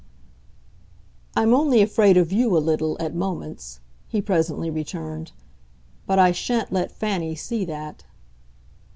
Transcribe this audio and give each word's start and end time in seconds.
"I'm 1.35 1.53
only 1.53 1.83
afraid 1.83 2.17
of 2.17 2.31
you, 2.31 2.57
a 2.57 2.57
little, 2.57 2.97
at 2.99 3.13
moments," 3.13 3.81
he 4.07 4.19
presently 4.19 4.71
returned. 4.71 5.31
"But 6.07 6.17
I 6.17 6.31
shan't 6.31 6.73
let 6.73 6.91
Fanny 6.91 7.35
see 7.35 7.65
that." 7.65 8.03